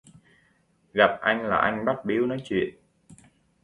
Gặp 0.93 1.17
anh 1.21 1.47
là 1.47 1.55
anh 1.57 1.85
bắt 1.85 2.05
bíu 2.05 2.25
nói 2.25 2.37
chuyện 2.45 2.75